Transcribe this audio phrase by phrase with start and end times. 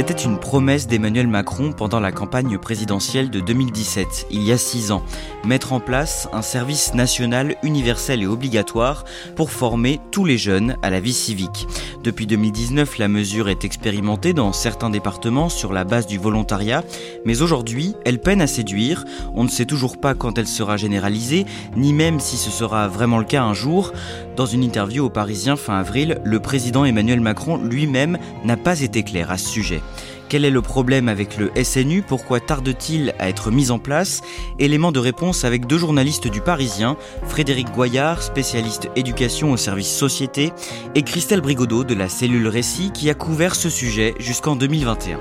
[0.00, 4.92] C'était une promesse d'Emmanuel Macron pendant la campagne présidentielle de 2017, il y a six
[4.92, 5.02] ans.
[5.44, 9.04] Mettre en place un service national universel et obligatoire
[9.36, 11.68] pour former tous les jeunes à la vie civique.
[12.02, 16.82] Depuis 2019, la mesure est expérimentée dans certains départements sur la base du volontariat,
[17.26, 19.04] mais aujourd'hui, elle peine à séduire.
[19.34, 21.44] On ne sait toujours pas quand elle sera généralisée,
[21.76, 23.92] ni même si ce sera vraiment le cas un jour.
[24.34, 29.02] Dans une interview au Parisien fin avril, le président Emmanuel Macron lui-même n'a pas été
[29.02, 29.82] clair à ce sujet.
[30.30, 34.20] Quel est le problème avec le SNU Pourquoi tarde-t-il à être mis en place?
[34.60, 40.52] Élément de réponse avec deux journalistes du Parisien, Frédéric Goyard, spécialiste éducation au service société,
[40.94, 45.18] et Christelle Brigodeau de la cellule Récit qui a couvert ce sujet jusqu'en 2021.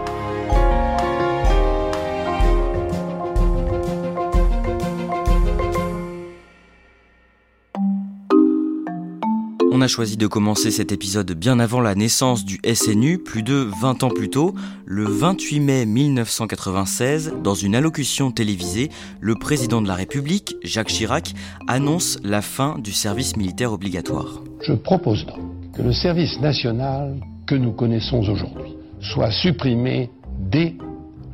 [9.79, 13.69] On a choisi de commencer cet épisode bien avant la naissance du SNU, plus de
[13.81, 14.53] 20 ans plus tôt,
[14.85, 18.90] le 28 mai 1996, dans une allocution télévisée,
[19.22, 21.34] le président de la République, Jacques Chirac,
[21.69, 24.41] annonce la fin du service militaire obligatoire.
[24.63, 25.40] Je propose donc
[25.73, 27.16] que le service national
[27.47, 30.09] que nous connaissons aujourd'hui soit supprimé
[30.51, 30.75] dès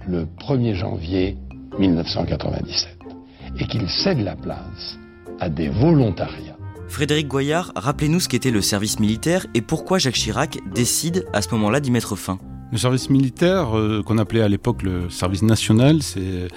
[0.07, 1.35] le 1er janvier
[1.79, 2.89] 1997
[3.59, 4.99] et qu'il cède la place
[5.39, 6.54] à des volontariats
[6.87, 11.49] Frédéric Goyard, rappelez-nous ce qu'était le service militaire et pourquoi Jacques Chirac décide à ce
[11.51, 12.39] moment-là d'y mettre fin.
[12.71, 16.47] Le service militaire, euh, qu'on appelait à l'époque le service national, c'est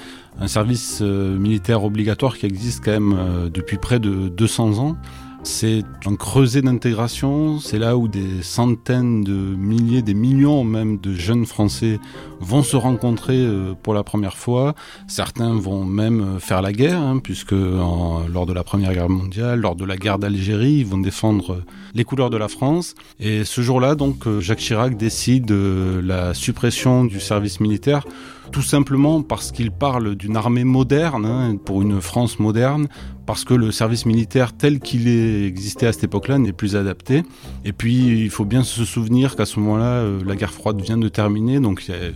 [0.41, 4.97] un service euh, militaire obligatoire qui existe quand même euh, depuis près de 200 ans.
[5.45, 11.15] C'est un creuset d'intégration, c'est là où des centaines de milliers, des millions même de
[11.15, 12.01] jeunes Français
[12.41, 14.75] vont se rencontrer euh, pour la première fois.
[15.07, 19.61] Certains vont même euh, faire la guerre, hein, puisque lors de la Première Guerre mondiale,
[19.61, 21.63] lors de la guerre d'Algérie, ils vont défendre
[21.95, 22.95] les couleurs de la France.
[23.21, 28.05] Et ce jour-là, donc, euh, Jacques Chirac décide la suppression du service militaire
[28.51, 32.89] tout simplement parce qu'il parle d'une armée moderne, hein, pour une France moderne,
[33.27, 37.25] parce que le service militaire tel qu'il existait à cette époque-là n'est plus adapté.
[37.65, 40.97] Et puis il faut bien se souvenir qu'à ce moment-là, euh, la guerre froide vient
[40.97, 42.11] de terminer, donc il y a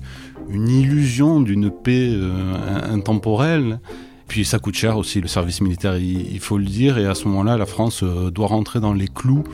[0.48, 2.54] une illusion d'une paix euh,
[2.90, 3.80] intemporelle.
[4.28, 7.28] Puis ça coûte cher aussi le service militaire, il, faut le dire, et à ce
[7.28, 9.44] moment-là, la France euh, doit rentrer dans les clous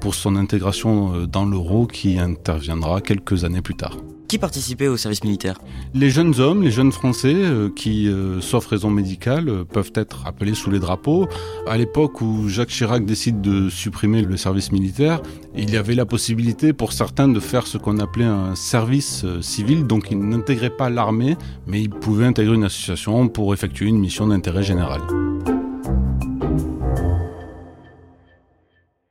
[0.00, 3.96] pour son intégration dans l'euro qui interviendra quelques années plus tard.
[4.28, 5.58] Qui participait au service militaire
[5.94, 10.26] Les jeunes hommes, les jeunes Français euh, qui, euh, sauf raison médicale, euh, peuvent être
[10.26, 11.26] appelés sous les drapeaux.
[11.66, 15.22] À l'époque où Jacques Chirac décide de supprimer le service militaire,
[15.56, 19.86] il y avait la possibilité pour certains de faire ce qu'on appelait un service civil,
[19.86, 24.26] donc ils n'intégraient pas l'armée, mais ils pouvaient intégrer une association pour effectuer une mission
[24.26, 25.00] d'intérêt général.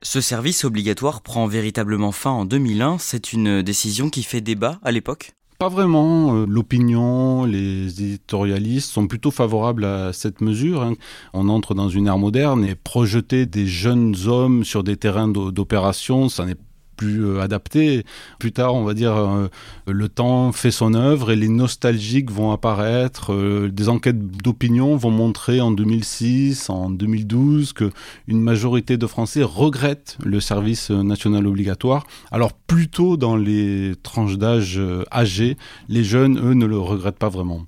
[0.10, 2.98] Ce service obligatoire prend véritablement fin en 2001.
[2.98, 5.34] C'est une décision qui fait débat à l'époque?
[5.60, 6.34] Pas vraiment.
[6.34, 10.82] Euh, l'opinion, les éditorialistes sont plutôt favorables à cette mesure.
[10.82, 10.94] Hein.
[11.34, 16.30] On entre dans une ère moderne et projeter des jeunes hommes sur des terrains d'opération,
[16.30, 16.56] ça n'est
[16.98, 18.04] plus euh, adapté.
[18.40, 19.48] Plus tard, on va dire, euh,
[19.88, 23.32] le temps fait son œuvre et les nostalgiques vont apparaître.
[23.32, 27.92] Euh, des enquêtes d'opinion vont montrer en 2006, en 2012, que
[28.28, 32.06] une majorité de Français regrettent le service national obligatoire.
[32.32, 34.82] Alors plutôt dans les tranches d'âge
[35.14, 35.56] âgées,
[35.88, 37.64] les jeunes, eux, ne le regrettent pas vraiment.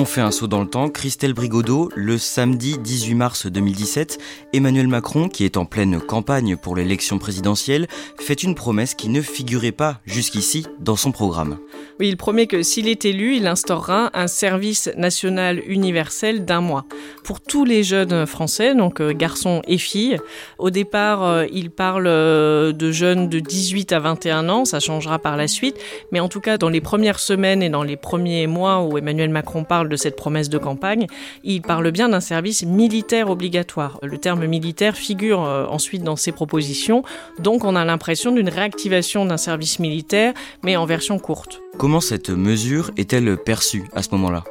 [0.00, 0.88] On fait un saut dans le temps.
[0.88, 4.18] Christelle Brigodeau, le samedi 18 mars 2017,
[4.54, 7.86] Emmanuel Macron, qui est en pleine campagne pour l'élection présidentielle,
[8.18, 11.58] fait une promesse qui ne figurait pas jusqu'ici dans son programme.
[12.00, 16.86] Oui, il promet que s'il est élu, il instaurera un service national universel d'un mois
[17.22, 20.16] pour tous les jeunes français, donc euh, garçons et filles.
[20.56, 25.18] Au départ, euh, il parle euh, de jeunes de 18 à 21 ans, ça changera
[25.18, 25.76] par la suite,
[26.10, 29.28] mais en tout cas, dans les premières semaines et dans les premiers mois où Emmanuel
[29.28, 31.06] Macron parle de cette promesse de campagne,
[31.44, 33.98] il parle bien d'un service militaire obligatoire.
[34.02, 37.02] Le terme militaire figure ensuite dans ses propositions,
[37.38, 40.32] donc on a l'impression d'une réactivation d'un service militaire,
[40.62, 41.60] mais en version courte.
[41.78, 44.44] Comment cette mesure est-elle perçue à ce moment-là?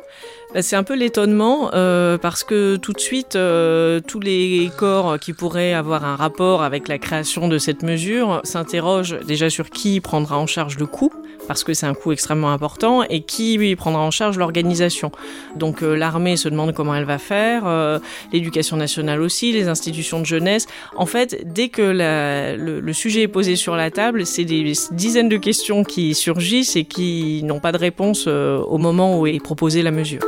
[0.54, 5.20] Bah, c'est un peu l'étonnement euh, parce que tout de suite, euh, tous les corps
[5.20, 10.02] qui pourraient avoir un rapport avec la création de cette mesure s'interrogent déjà sur qui
[10.02, 11.12] prendra en charge le coût
[11.50, 15.12] parce que c'est un coût extrêmement important et qui lui prendra en charge l'organisation.
[15.57, 18.00] Donc euh, l'armée se demande comment elle va faire,
[18.31, 20.68] l'éducation nationale aussi, les institutions de jeunesse.
[20.96, 25.30] En fait, dès que le, le, sujet est posé sur la table, c'est des dizaines
[25.30, 29.81] de questions qui surgissent et qui n'ont pas de réponse au moment où est proposée
[29.81, 30.22] la mesure.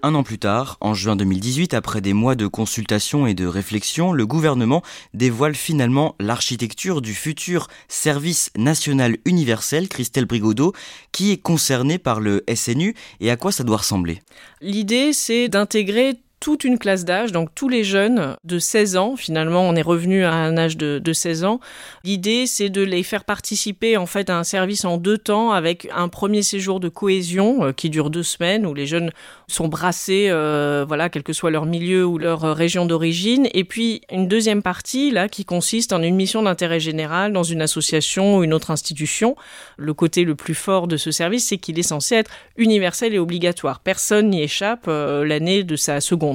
[0.00, 4.12] Un an plus tard, en juin 2018, après des mois de consultation et de réflexion,
[4.12, 10.72] le gouvernement dévoile finalement l'architecture du futur service national universel, Christelle Brigodeau,
[11.10, 14.20] qui est concerné par le SNU et à quoi ça doit ressembler?
[14.60, 19.62] L'idée, c'est d'intégrer toute une classe d'âge, donc tous les jeunes de 16 ans, finalement
[19.62, 21.60] on est revenu à un âge de, de 16 ans.
[22.04, 25.88] L'idée c'est de les faire participer en fait à un service en deux temps avec
[25.94, 29.10] un premier séjour de cohésion euh, qui dure deux semaines où les jeunes
[29.48, 34.02] sont brassés, euh, voilà, quel que soit leur milieu ou leur région d'origine, et puis
[34.12, 38.44] une deuxième partie là qui consiste en une mission d'intérêt général dans une association ou
[38.44, 39.34] une autre institution.
[39.76, 43.18] Le côté le plus fort de ce service c'est qu'il est censé être universel et
[43.18, 43.80] obligatoire.
[43.80, 46.27] Personne n'y échappe euh, l'année de sa seconde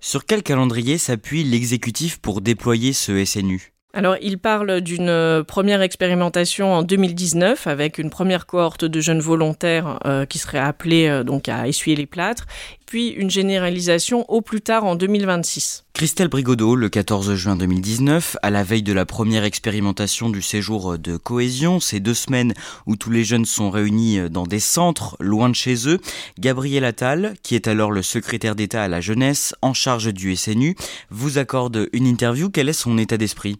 [0.00, 5.80] Sur quel calendrier s'appuie l'exécutif pour déployer ce SNU alors, il parle d'une euh, première
[5.80, 11.24] expérimentation en 2019 avec une première cohorte de jeunes volontaires euh, qui seraient appelés euh,
[11.24, 12.44] donc à essuyer les plâtres,
[12.84, 15.86] puis une généralisation au plus tard en 2026.
[15.94, 20.98] Christelle Brigodeau, le 14 juin 2019, à la veille de la première expérimentation du séjour
[20.98, 22.52] de cohésion, ces deux semaines
[22.84, 26.00] où tous les jeunes sont réunis dans des centres loin de chez eux,
[26.38, 30.76] Gabriel Attal, qui est alors le secrétaire d'État à la jeunesse en charge du SNU,
[31.08, 32.50] vous accorde une interview.
[32.50, 33.56] Quel est son état d'esprit?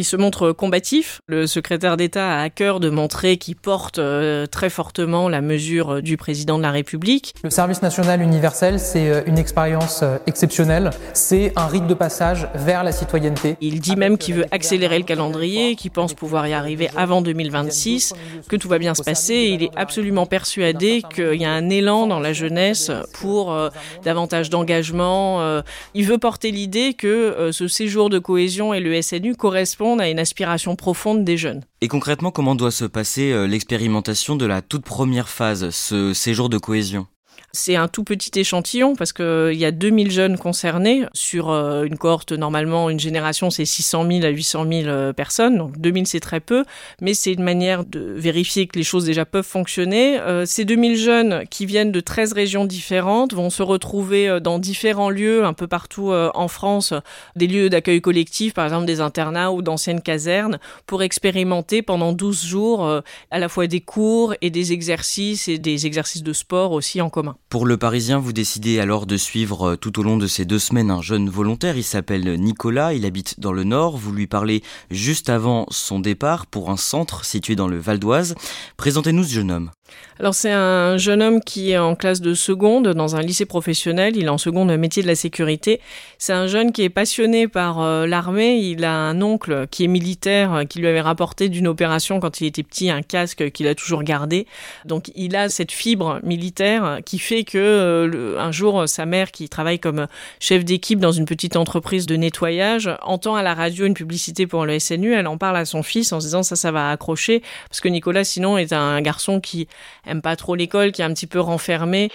[0.00, 1.20] Il se montre combatif.
[1.26, 5.96] Le secrétaire d'État a à cœur de montrer qu'il porte euh, très fortement la mesure
[5.96, 7.34] euh, du président de la République.
[7.44, 10.88] Le service national universel, c'est euh, une expérience exceptionnelle.
[11.12, 13.58] C'est un rite de passage vers la citoyenneté.
[13.60, 18.14] Il dit même qu'il veut accélérer le calendrier, qu'il pense pouvoir y arriver avant 2026,
[18.48, 19.50] que tout va bien se passer.
[19.52, 23.54] Il est absolument persuadé qu'il y a un élan dans la jeunesse pour
[24.02, 25.62] davantage d'engagement.
[25.92, 30.18] Il veut porter l'idée que ce séjour de cohésion et le SNU correspondent à une
[30.18, 31.64] aspiration profonde des jeunes.
[31.80, 36.48] Et concrètement, comment doit se passer euh, l'expérimentation de la toute première phase, ce séjour
[36.48, 37.06] de cohésion?
[37.52, 41.84] C'est un tout petit échantillon parce qu'il euh, y a 2000 jeunes concernés sur euh,
[41.84, 45.58] une cohorte, normalement, une génération, c'est 600 000 à 800 000 euh, personnes.
[45.58, 46.64] Donc 2000, c'est très peu,
[47.00, 50.18] mais c'est une manière de vérifier que les choses déjà peuvent fonctionner.
[50.46, 55.44] ces 2000 jeunes qui viennent de 13 régions différentes vont se retrouver dans différents lieux
[55.44, 56.94] un peu partout en France,
[57.36, 62.44] des lieux d'accueil collectif, par exemple des internats ou d'anciennes casernes, pour expérimenter pendant 12
[62.44, 67.00] jours à la fois des cours et des exercices et des exercices de sport aussi
[67.00, 67.36] en commun.
[67.50, 70.60] Pour le Parisien, vous décidez alors de suivre euh, tout au long de ces deux
[70.60, 71.76] semaines un jeune volontaire.
[71.76, 73.96] Il s'appelle Nicolas, il habite dans le Nord.
[73.96, 78.36] Vous lui parlez juste avant son départ pour un centre situé dans le Val d'Oise.
[78.76, 79.70] Présentez-nous ce jeune homme.
[80.20, 84.18] Alors c'est un jeune homme qui est en classe de seconde dans un lycée professionnel,
[84.18, 85.80] il est en seconde métier de la sécurité.
[86.18, 89.88] C'est un jeune qui est passionné par euh, l'armée, il a un oncle qui est
[89.88, 93.66] militaire euh, qui lui avait rapporté d'une opération quand il était petit un casque qu'il
[93.66, 94.46] a toujours gardé.
[94.84, 99.48] Donc il a cette fibre militaire qui fait que euh, un jour sa mère qui
[99.48, 100.06] travaille comme
[100.38, 104.66] chef d'équipe dans une petite entreprise de nettoyage entend à la radio une publicité pour
[104.66, 107.42] le SNU, elle en parle à son fils en se disant ça ça va accrocher
[107.70, 109.66] parce que Nicolas sinon est un garçon qui
[110.06, 112.10] aime pas trop l'école, qui est un petit peu renfermé.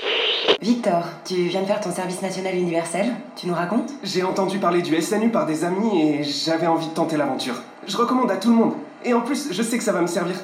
[0.62, 3.92] Victor, tu viens de faire ton service national universel, tu nous racontes?
[4.04, 7.62] J'ai entendu parler du SNU par des amis et j'avais envie de tenter l'aventure.
[7.88, 8.74] Je recommande à tout le monde.
[9.04, 10.36] Et en plus, je sais que ça va me servir.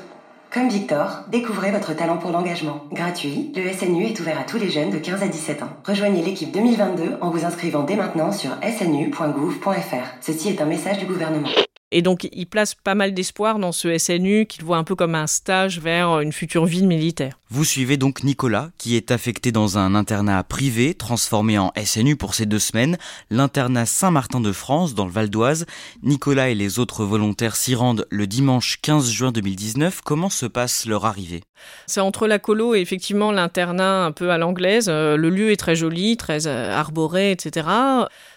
[0.54, 2.82] Comme Victor, découvrez votre talent pour l'engagement.
[2.92, 5.70] Gratuit, le SNU est ouvert à tous les jeunes de 15 à 17 ans.
[5.86, 10.08] Rejoignez l'équipe 2022 en vous inscrivant dès maintenant sur snu.gouv.fr.
[10.20, 11.48] Ceci est un message du gouvernement.
[11.92, 15.16] Et donc, il place pas mal d'espoir dans ce SNU qu'il voit un peu comme
[15.16, 17.38] un stage vers une future vie militaire.
[17.50, 22.34] Vous suivez donc Nicolas, qui est affecté dans un internat privé, transformé en SNU pour
[22.34, 22.98] ces deux semaines,
[23.30, 25.66] l'internat Saint-Martin de France, dans le Val d'Oise.
[26.02, 30.00] Nicolas et les autres volontaires s'y rendent le dimanche 15 juin 2019.
[30.02, 31.42] Comment se passe leur arrivée?
[31.88, 34.88] C'est entre la colo et effectivement l'internat un peu à l'anglaise.
[34.88, 37.68] Euh, le lieu est très joli, très euh, arboré, etc.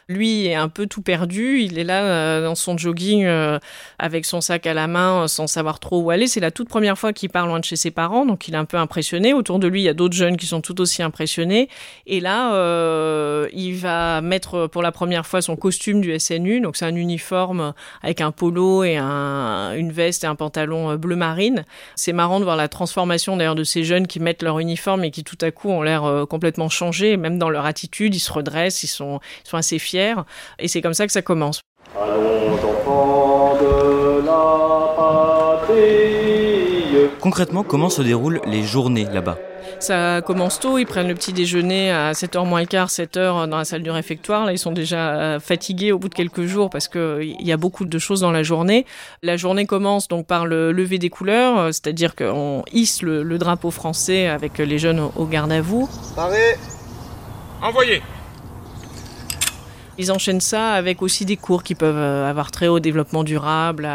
[0.08, 1.60] Lui est un peu tout perdu.
[1.60, 3.58] Il est là euh, dans son jogging euh,
[3.98, 6.26] avec son sac à la main sans savoir trop où aller.
[6.26, 8.58] C'est la toute première fois qu'il part loin de chez ses parents, donc il est
[8.58, 9.32] un peu impressionné.
[9.32, 11.68] Autour de lui, il y a d'autres jeunes qui sont tout aussi impressionnés.
[12.06, 16.60] Et là, euh, il va mettre pour la première fois son costume du SNU.
[16.60, 21.16] Donc c'est un uniforme avec un polo et un, une veste et un pantalon bleu
[21.16, 21.64] marine.
[21.96, 25.10] C'est marrant de voir la transformation d'ailleurs de ces jeunes qui mettent leur uniforme et
[25.10, 28.82] qui tout à coup ont l'air complètement changés, même dans leur attitude, ils se redressent,
[28.82, 29.93] ils sont, ils sont assez fiers
[30.58, 31.62] et c'est comme ça que ça commence.
[37.20, 39.38] Concrètement, comment se déroulent les journées là-bas?
[39.80, 43.64] Ça commence tôt, ils prennent le petit déjeuner à 7h moins quart, 7h dans la
[43.64, 44.44] salle du réfectoire.
[44.44, 47.56] Là, ils sont déjà euh, fatigués au bout de quelques jours parce qu'il y a
[47.56, 48.86] beaucoup de choses dans la journée.
[49.22, 53.70] La journée commence donc par le lever des couleurs, euh, c'est-à-dire qu'on hisse le, drapeau
[53.70, 55.88] français avec les jeunes au, au garde à vous.
[56.14, 56.56] Paré
[57.62, 58.02] Envoyez
[59.98, 63.88] ils enchaînent ça avec aussi des cours qui peuvent euh, avoir très haut développement durable,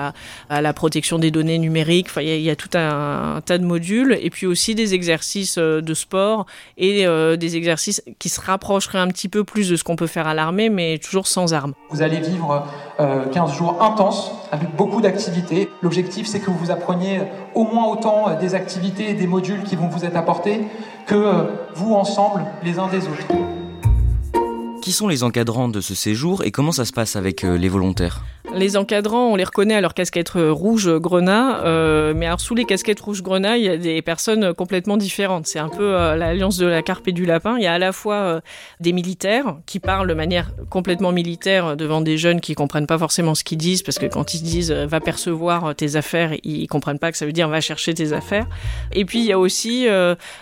[0.50, 2.08] à, la protection des données numériques.
[2.10, 5.82] Enfin, il y, a tout un, tas de modules et puis aussi des exercices euh,
[5.82, 6.46] de sport
[6.78, 10.08] et euh, des exercices qui se rapprocheraient un petit peu plus de ce qu'on peut
[10.08, 11.74] faire à l'armée, mais toujours sans armes.
[11.90, 12.66] Vous allez vivre
[12.98, 15.70] 15 jours intenses avec beaucoup d'activités.
[15.82, 17.22] L'objectif, c'est que vous appreniez
[17.56, 20.62] au moins autant des activités et des modules qui vont vous être apportés
[21.06, 23.59] que vous ensemble, les uns des autres.
[24.90, 27.70] Qui sont les encadrants de ce séjour et comment ça se passe avec euh, les
[27.70, 28.24] volontaires
[28.56, 32.56] les encadrants, on les reconnaît à leur casquette euh, rouge grenat, euh, mais alors sous
[32.56, 35.46] les casquettes rouge grenat, il y a des personnes complètement différentes.
[35.46, 37.58] C'est un peu l'alliance de la carpe et du lapin.
[37.60, 38.42] Il y a à la fois
[38.80, 43.36] des militaires qui parlent de manière complètement militaire devant des jeunes qui comprennent pas forcément
[43.36, 47.12] ce qu'ils disent, parce que quand ils disent va percevoir tes affaires, ils comprennent pas
[47.12, 48.48] que ça veut dire va chercher tes affaires.
[48.94, 49.86] Et puis il y a aussi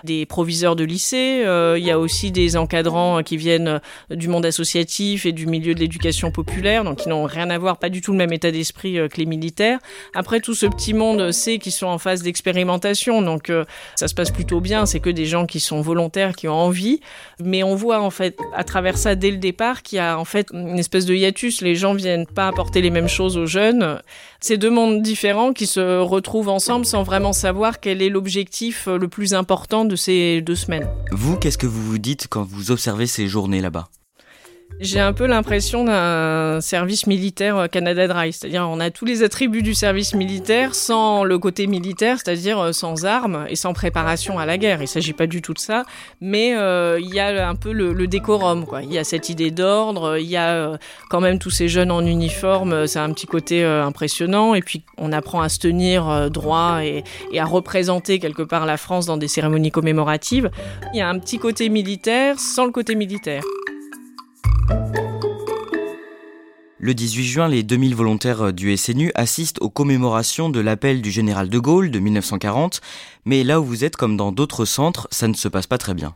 [0.05, 1.43] des proviseurs de lycée,
[1.77, 5.79] il y a aussi des encadrants qui viennent du monde associatif et du milieu de
[5.79, 8.97] l'éducation populaire, donc qui n'ont rien à voir, pas du tout le même état d'esprit
[8.97, 9.79] euh, que les militaires.
[10.13, 13.65] Après, tout ce petit monde sait qu'ils sont en phase d'expérimentation, donc euh,
[13.95, 14.85] ça se passe plutôt bien.
[14.85, 17.01] C'est que des gens qui sont volontaires, qui ont envie,
[17.39, 20.25] mais on voit en fait à travers ça dès le départ qu'il y a en
[20.25, 21.61] fait une espèce de hiatus.
[21.61, 24.01] Les gens viennent pas apporter les mêmes choses aux jeunes.
[24.39, 28.97] C'est deux mondes différents qui se retrouvent ensemble sans vraiment savoir quel est l'objectif euh,
[28.97, 30.87] le plus important de ces deux semaines.
[31.11, 33.89] Vous, qu'est-ce que vous vous dites quand vous observez ces journées là-bas?
[34.79, 39.63] J'ai un peu l'impression d'un service militaire Canada Dry, c'est-à-dire on a tous les attributs
[39.63, 44.45] du service militaire sans le côté militaire, c'est-à-dire euh, sans armes et sans préparation à
[44.45, 44.81] la guerre.
[44.81, 45.83] Il s'agit pas du tout de ça,
[46.21, 48.83] mais euh, il y a un peu le, décorum, quoi.
[48.83, 50.77] Il y a cette idée d'ordre, il y a euh,
[51.09, 55.11] quand même tous ces jeunes en uniforme, c'est un petit côté impressionnant, et puis on
[55.11, 57.03] apprend à se tenir droit et
[57.37, 60.49] à représenter quelque part la France dans des cérémonies commémoratives.
[60.93, 63.43] Il y a un petit côté militaire sans le côté militaire.
[66.79, 71.49] Le 18 juin, les 2000 volontaires du SNU assistent aux commémorations de l'appel du général
[71.49, 72.81] de Gaulle de 1940,
[73.25, 75.93] mais là où vous êtes comme dans d'autres centres, ça ne se passe pas très
[75.93, 76.15] bien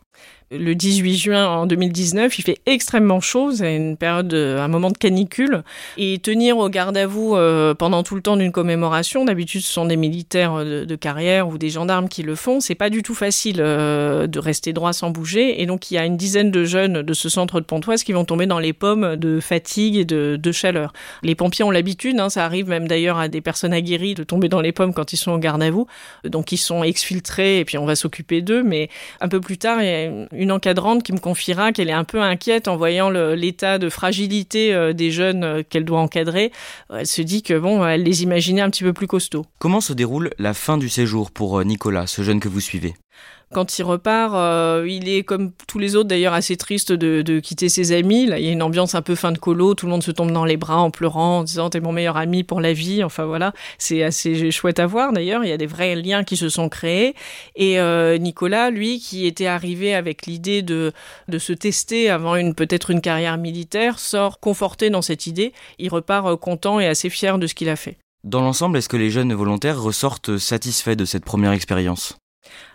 [0.51, 4.97] le 18 juin en 2019, il fait extrêmement chaud, c'est une période, un moment de
[4.97, 5.63] canicule,
[5.97, 9.71] et tenir au garde à vous euh, pendant tout le temps d'une commémoration, d'habitude ce
[9.71, 13.15] sont des militaires de, carrière ou des gendarmes qui le font, c'est pas du tout
[13.15, 16.65] facile euh, de rester droit sans bouger, et donc il y a une dizaine de
[16.65, 20.05] jeunes de ce centre de Pontoise qui vont tomber dans les pommes de fatigue et
[20.05, 20.91] de, chaleur.
[21.23, 24.49] Les pompiers ont l'habitude, hein, ça arrive même d'ailleurs à des personnes aguerries de tomber
[24.49, 25.87] dans les pommes quand ils sont au garde à vous,
[26.25, 28.89] donc ils sont exfiltrés et puis on va s'occuper d'eux, mais
[29.21, 32.05] un peu plus tard, il y a une encadrante qui me confiera qu'elle est un
[32.05, 36.51] peu inquiète en voyant l'état de fragilité euh, des jeunes euh, qu'elle doit encadrer.
[36.89, 39.45] Elle se dit que bon, elle les imaginait un petit peu plus costauds.
[39.59, 42.95] Comment se déroule la fin du séjour pour euh, Nicolas, ce jeune que vous suivez?
[43.53, 47.69] Quand il repart, euh, il est comme tous les autres d'ailleurs assez triste de, quitter
[47.69, 48.23] ses amis.
[48.23, 50.31] Il y a une ambiance un peu fin de colo, tout le monde se tombe
[50.31, 53.03] dans les bras en pleurant, en disant t'es mon meilleur ami pour la vie.
[53.03, 55.43] Enfin voilà, c'est assez chouette à voir d'ailleurs.
[55.43, 57.15] Il y a des vrais liens qui se sont créés.
[57.55, 60.91] Et euh, Nicolas, lui, qui était arrivé avec l'idée de
[61.27, 65.53] de se tester avant une peut-être une carrière militaire, sort conforté dans cette idée.
[65.79, 67.97] Il repart euh, content et assez fier de ce qu'il a fait.
[68.23, 72.20] Dans l'ensemble, est-ce que les jeunes volontaires ressortent satisfaits de cette première expérience?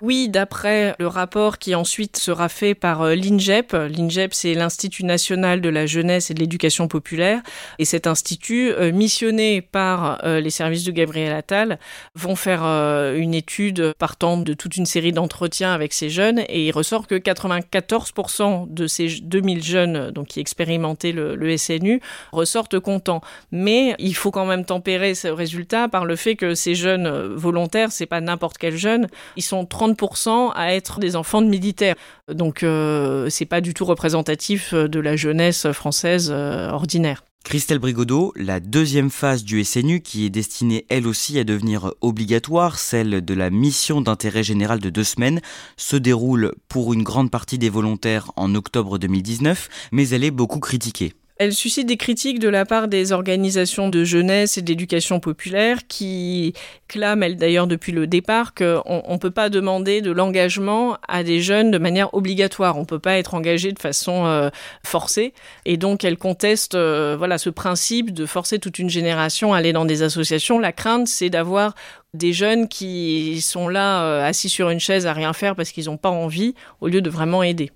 [0.02, 3.72] Oui, d'après le rapport qui ensuite sera fait par euh, l'INGEP.
[3.72, 7.40] L'INGEP, c'est l'Institut national de la jeunesse et de l'éducation populaire.
[7.78, 11.78] Et cet institut, euh, missionné par euh, les services de Gabriel Attal,
[12.14, 16.40] vont faire une étude partant de toute une série d'entretiens avec ces jeunes.
[16.48, 22.00] Et il ressort que 94% de ces 2000 jeunes donc, qui expérimentaient le, le SNU
[22.32, 23.20] ressortent contents.
[23.52, 27.92] Mais il faut quand même tempérer ce résultat par le fait que ces jeunes volontaires,
[27.92, 29.08] c'est pas n'importe quel jeune.
[29.36, 31.94] Ils sont 30% à être des enfants de militaires.
[32.32, 37.22] Donc euh, c'est pas du tout représentatif de la jeunesse française euh, ordinaire.
[37.44, 42.76] Christelle Brigodeau, la deuxième phase du SNU qui est destinée elle aussi à devenir obligatoire,
[42.76, 45.40] celle de la mission d'intérêt général de deux semaines,
[45.76, 50.58] se déroule pour une grande partie des volontaires en octobre 2019, mais elle est beaucoup
[50.58, 51.12] critiquée.
[51.38, 56.54] Elle suscite des critiques de la part des organisations de jeunesse et d'éducation populaire qui
[56.88, 61.70] clament, d'ailleurs depuis le départ, qu'on ne peut pas demander de l'engagement à des jeunes
[61.70, 62.78] de manière obligatoire.
[62.78, 64.48] On ne peut pas être engagé de façon euh,
[64.82, 65.34] forcée.
[65.66, 69.74] Et donc elles contestent euh, voilà, ce principe de forcer toute une génération à aller
[69.74, 70.58] dans des associations.
[70.58, 71.74] La crainte, c'est d'avoir
[72.14, 75.86] des jeunes qui sont là euh, assis sur une chaise à rien faire parce qu'ils
[75.86, 77.70] n'ont pas envie, au lieu de vraiment aider.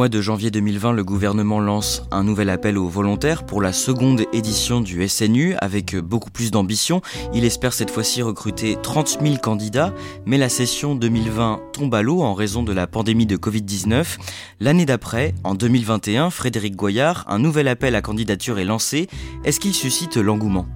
[0.00, 4.22] Mois de janvier 2020, le gouvernement lance un nouvel appel aux volontaires pour la seconde
[4.32, 7.02] édition du SNU avec beaucoup plus d'ambition.
[7.34, 9.92] Il espère cette fois-ci recruter 30 000 candidats,
[10.24, 14.16] mais la session 2020 tombe à l'eau en raison de la pandémie de Covid-19.
[14.58, 19.06] L'année d'après, en 2021, Frédéric Goyard, un nouvel appel à candidature est lancé.
[19.44, 20.66] Est-ce qu'il suscite l'engouement?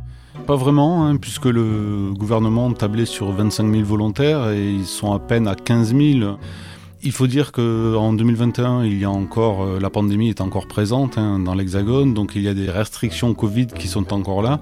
[0.46, 5.18] Pas vraiment, hein, puisque le gouvernement tablait sur 25 000 volontaires et ils sont à
[5.18, 6.36] peine à 15 000.
[7.06, 11.18] Il faut dire qu'en 2021, il y a encore euh, la pandémie est encore présente
[11.18, 14.58] hein, dans l'Hexagone, donc il y a des restrictions Covid qui sont encore là,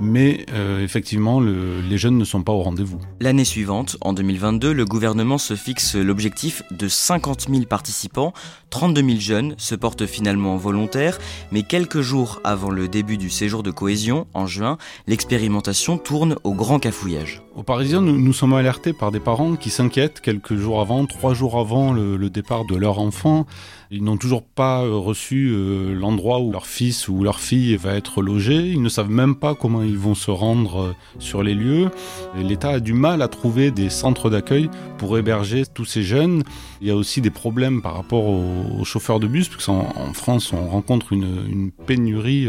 [0.00, 2.98] mais euh, effectivement, les jeunes ne sont pas au rendez-vous.
[3.20, 8.32] L'année suivante, en 2022, le gouvernement se fixe l'objectif de 50 000 participants.
[8.70, 11.18] 32 000 jeunes se portent finalement volontaires,
[11.52, 16.54] mais quelques jours avant le début du séjour de cohésion, en juin, l'expérimentation tourne au
[16.54, 17.42] grand cafouillage.
[17.56, 21.34] Aux Parisiens, nous, nous sommes alertés par des parents qui s'inquiètent quelques jours avant, trois
[21.34, 23.44] jours avant le, départ de leur enfant.
[23.90, 27.94] Ils n'ont toujours pas euh, reçu euh, l'endroit où leur fils ou leur fille va
[27.94, 28.54] être logé.
[28.54, 31.90] Ils ne savent même pas comment ils vont se rendre euh, sur les lieux.
[32.36, 36.42] L'État a du mal à trouver des centres d'accueil pour héberger tous ces jeunes.
[36.80, 40.12] Il y a aussi des problèmes par rapport aux, chauffeurs de bus, parce qu'en en
[40.12, 42.48] France, on rencontre une, pénurie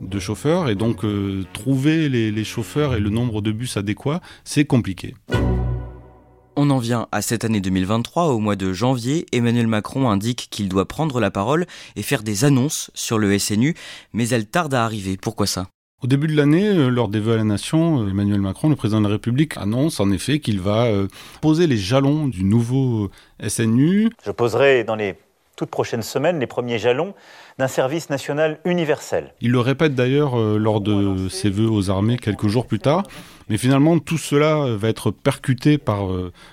[0.00, 0.68] de chauffeurs.
[0.68, 1.04] Et donc,
[1.52, 5.14] trouver les chauffeurs et le nombre de bus adéquats, c'est compliqué.
[6.60, 8.30] On en vient à cette année 2023.
[8.30, 12.44] Au mois de janvier, Emmanuel Macron indique qu'il doit prendre la parole et faire des
[12.44, 13.76] annonces sur le SNU,
[14.12, 15.16] mais elle tarde à arriver.
[15.16, 15.68] Pourquoi ça?
[16.02, 18.76] Au début de l'année, euh, lors des vœux à la nation, euh, Emmanuel Macron, le
[18.76, 21.08] président de la République, annonce en effet qu'il va euh,
[21.40, 23.10] poser les jalons du nouveau
[23.46, 24.10] SNU.
[24.24, 25.16] Je poserai dans les
[25.56, 27.14] toutes prochaines semaines les premiers jalons
[27.58, 29.34] d'un service national universel.
[29.40, 33.02] Il le répète d'ailleurs lors de ses vœux aux armées quelques jours plus tard.
[33.48, 36.10] Mais finalement, tout cela va être percuté par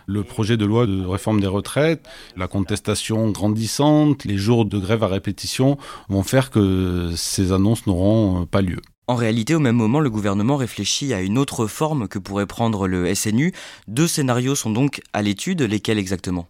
[0.08, 2.04] le projet de loi de réforme des retraites,
[2.36, 5.78] la contestation grandissante, les jours de grève à répétition
[6.10, 8.80] vont faire que ces annonces n'auront pas lieu.
[9.08, 12.88] En réalité, au même moment, le gouvernement réfléchit à une autre forme que pourrait prendre
[12.88, 13.54] le SNU.
[13.88, 16.48] Deux scénarios sont donc à l'étude, lesquels exactement?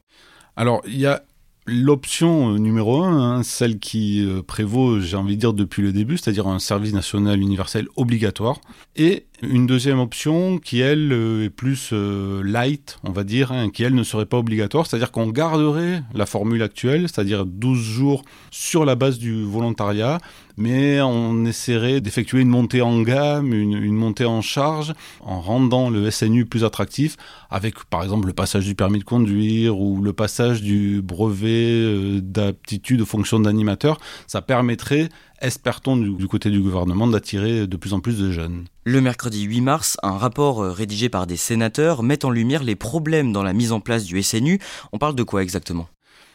[0.56, 1.24] Alors, il y a
[1.68, 5.92] L'option euh, numéro un, hein, celle qui euh, prévaut, j'ai envie de dire, depuis le
[5.92, 8.62] début, c'est-à-dire un service national universel obligatoire.
[8.96, 13.84] Et une deuxième option qui, elle, euh, est plus light, on va dire, hein, qui,
[13.84, 18.86] elle, ne serait pas obligatoire, c'est-à-dire qu'on garderait la formule actuelle, c'est-à-dire 12 jours sur
[18.86, 20.20] la base du volontariat,
[20.58, 26.10] mais on essaierait d'effectuer une montée en gamme, une, montée en charge, en rendant le
[26.10, 27.18] SNU plus attractif,
[27.50, 32.22] avec par exemple le passage du permis de conduire ou le passage du brevet euh,
[32.22, 33.98] d'aptitude aux fonctions d'animateur.
[34.28, 35.10] Ça permettrait
[35.42, 38.66] espère-t-on du, côté du gouvernement d'attirer de plus en plus de jeunes.
[38.84, 42.76] Le mercredi 8 mars, un rapport euh, rédigé par des sénateurs met en lumière les
[42.76, 44.60] problèmes dans la mise en place du SNU.
[44.92, 45.88] On parle de quoi exactement?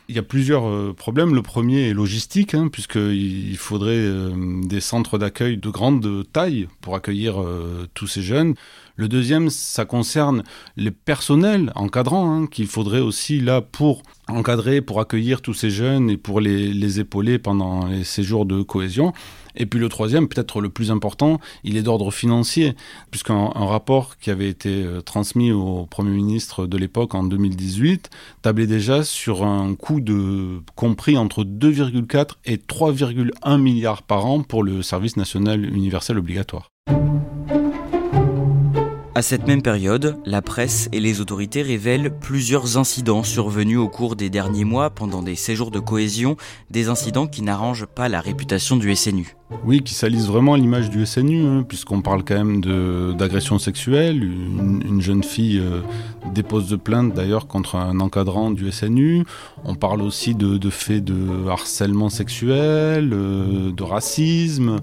[0.08, 1.34] Il y a plusieurs euh, problèmes.
[1.34, 6.96] Le premier est logistique, hein, puisqu'il faudrait euh, des centres d'accueil de grande taille pour
[6.96, 7.44] accueillir
[7.94, 8.54] tous ces jeunes.
[8.96, 10.42] Le deuxième, ça concerne
[10.76, 16.10] les personnels encadrants hein, qu'il faudrait aussi là pour encadrer, pour accueillir tous ces jeunes
[16.10, 19.12] et pour les, épauler pendant les séjours de cohésion.
[19.56, 22.74] Et puis le troisième, peut-être le plus important, il est d'ordre financier,
[23.10, 28.10] puisqu'un rapport qui avait été euh, transmis au Premier ministre de l'époque en 2018
[28.42, 30.00] tablait déjà sur un coût
[30.76, 36.70] compris entre 2,4 et 3,1 milliards par an pour le service national universel obligatoire.
[39.20, 44.16] À cette même période, la presse et les autorités révèlent plusieurs incidents survenus au cours
[44.16, 46.38] des derniers mois pendant des séjours de cohésion,
[46.70, 49.36] des incidents qui n'arrangent pas la réputation du SNU.
[49.64, 52.60] Oui, qui salissent vraiment l'image du SNU, hein, puisqu'on parle quand même
[53.16, 54.22] d'agression sexuelle.
[54.22, 55.80] Une, jeune fille euh,
[56.34, 59.24] dépose de plainte d'ailleurs contre un encadrant du SNU.
[59.64, 64.76] On parle aussi de, faits de harcèlement sexuel, euh, de racisme.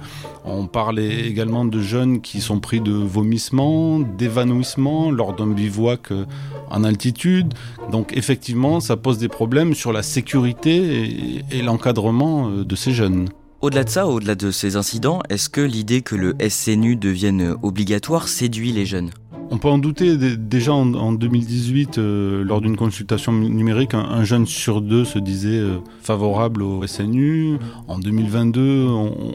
[0.44, 6.26] On parle également de jeunes qui sont pris de vomissements, d'évanouissements lors d'un bivouac euh,
[6.70, 7.54] en altitude.
[7.92, 13.30] Donc effectivement, ça pose des problèmes sur la sécurité et l'encadrement de ces jeunes.
[13.60, 18.28] Au-delà de ça, au-delà de ces incidents, est-ce que l'idée que le SNU devienne obligatoire
[18.28, 19.10] séduit les jeunes?
[19.50, 20.16] On peut en douter.
[20.38, 25.78] Déjà en, 2018, euh, lors d'une consultation numérique, un, jeune sur deux se disait euh,
[26.02, 27.58] favorable au SNU.
[27.88, 28.86] En 2022,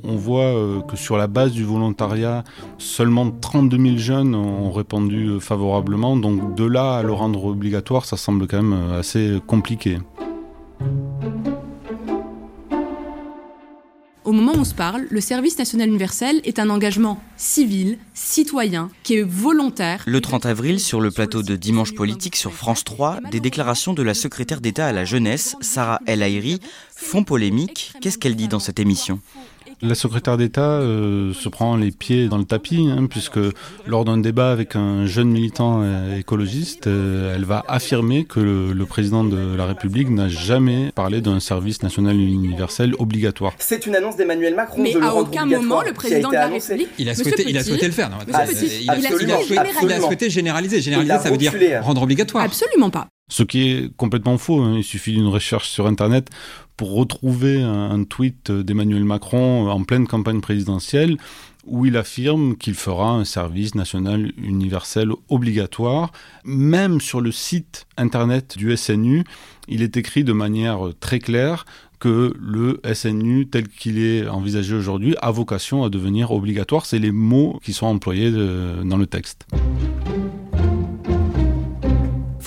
[0.04, 2.44] on, voit euh, que sur la base du volontariat,
[2.78, 6.16] seulement 32 000 jeunes ont répondu favorablement.
[6.16, 9.98] Donc de là à le rendre obligatoire, ça semble quand même assez compliqué.
[14.24, 18.88] Au moment où on se parle, le service national universel est un engagement civil, citoyen,
[19.02, 20.04] qui est volontaire.
[20.06, 24.02] Le 30 avril, sur le plateau de Dimanche Politique sur France 3, des déclarations de
[24.02, 26.60] la secrétaire d'État à la jeunesse, Sarah El Haïry,
[26.94, 27.94] font polémique.
[28.00, 29.20] Qu'est-ce qu'elle dit dans cette émission?
[29.82, 33.40] La secrétaire d'État euh, se prend les pieds dans le tapis, hein, puisque
[33.86, 38.86] lors d'un débat avec un jeune militant euh, écologiste, euh, elle va affirmer que le,
[38.86, 43.54] président de la République n'a jamais parlé d'un service national universel obligatoire.
[43.58, 44.82] C'est une annonce d'Emmanuel Macron.
[44.82, 46.88] Mais à aucun moment le président de la République.
[46.98, 48.10] Il a, souhaité, il a souhaité le faire.
[48.28, 48.90] il,
[49.92, 50.80] a, souhaité généraliser.
[50.80, 52.44] Généraliser, ça veut dire rendre obligatoire.
[52.44, 53.08] Absolument pas.
[53.30, 54.60] Ce qui est complètement faux.
[54.60, 54.74] Hein.
[54.76, 56.28] Il suffit d'une recherche sur Internet
[56.84, 61.16] retrouver un, tweet d'Emmanuel Macron en pleine campagne présidentielle
[61.64, 66.10] où il affirme qu'il fera un service national universel obligatoire.
[66.44, 69.24] Même sur le site internet du SNU,
[69.68, 71.64] il est écrit de manière très claire
[72.00, 76.84] que le SNU tel qu'il est envisagé aujourd'hui a vocation à devenir obligatoire.
[76.84, 79.46] C'est les mots qui sont employés dans le texte.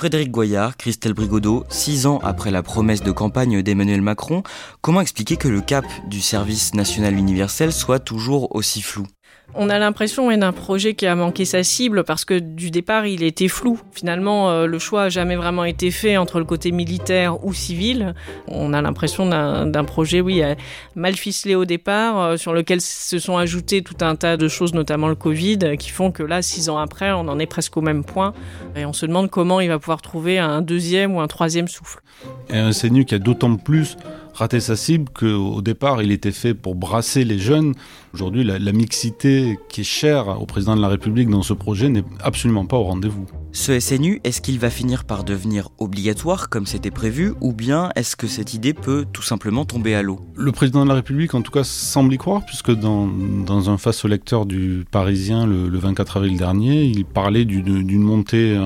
[0.05, 4.43] Frédéric Goyard, Christelle Brigodeau, six ans après la promesse de campagne d'Emmanuel Macron,
[4.81, 9.07] comment expliquer que le cap du service national universel soit toujours aussi flou?
[9.53, 13.23] On a l'impression d'un projet qui a manqué sa cible parce que du départ il
[13.23, 13.79] était flou.
[13.91, 18.15] Finalement, euh, le choix a jamais vraiment été fait entre le côté militaire ou civil.
[18.47, 20.55] On a l'impression d'un projet, oui, euh,
[20.95, 24.73] mal ficelé au départ, euh, sur lequel se sont ajoutées tout un tas de choses,
[24.73, 27.81] notamment le Covid, qui font que là, six ans après, on en est presque au
[27.81, 28.33] même point.
[28.75, 31.99] Et on se demande comment il va pouvoir trouver un deuxième ou un troisième souffle.
[32.49, 33.97] Et un CNU qui a d'autant plus
[34.33, 37.73] raté sa cible qu'au départ, il était fait pour brasser les jeunes.
[38.15, 41.89] Aujourd'hui, la, la, mixité qui est chère au président de la République dans ce projet
[41.89, 43.25] n'est absolument pas au rendez-vous.
[43.51, 48.15] Ce SNU, est-ce qu'il va finir par devenir obligatoire comme c'était prévu ou bien est-ce
[48.15, 50.19] que cette idée peut tout simplement tomber à l'eau?
[50.35, 53.77] Le président de la République en tout cas semble y croire puisque dans, dans un
[53.77, 58.57] face au lecteur du Parisien le, 24 avril dernier, il parlait d'une montée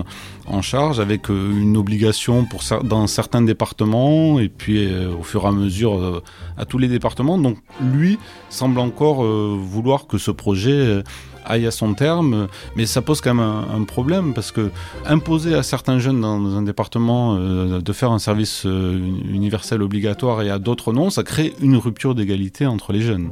[0.49, 5.43] en charge avec euh, une obligation pour, dans certains départements et puis euh, au fur
[5.43, 6.23] et à mesure euh,
[6.57, 7.37] à tous les départements.
[7.37, 8.17] Donc lui
[8.49, 11.03] semble encore vouloir que ce projet
[11.49, 14.69] aille à son terme, mais ça pose quand même un, problème parce que
[15.05, 18.99] imposer à certains jeunes dans un département euh, de faire un service euh,
[19.31, 23.29] universel obligatoire et à d'autres non, ça crée une rupture d'égalité entre les jeunes.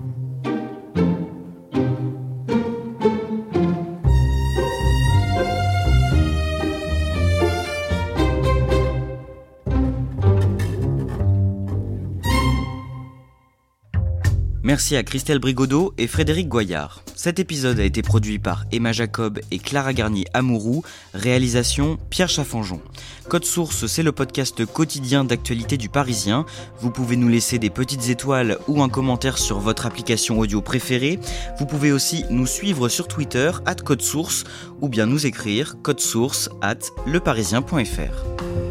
[14.68, 17.02] Merci à Christelle Brigodeau et Frédéric Goyard.
[17.16, 22.82] Cet épisode a été produit par Emma Jacob et Clara Garnier Amourou, réalisation Pierre Chaffanjon.
[23.30, 26.46] Code Source, c'est le podcast quotidien d'actualité du Parisien.
[26.82, 31.18] Vous pouvez nous laisser des petites étoiles ou un commentaire sur votre application audio préférée.
[31.60, 34.44] Vous pouvez aussi nous suivre sur Twitter, at Code Source,
[34.82, 38.67] ou bien nous écrire source at leparisien.fr.